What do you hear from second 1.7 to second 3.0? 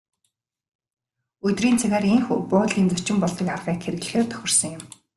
цагаар ийнхүү буудлын